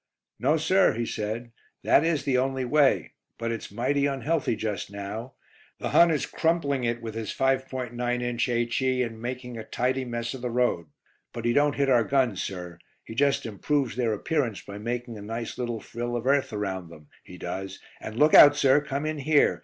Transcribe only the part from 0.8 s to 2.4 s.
he said, "that is the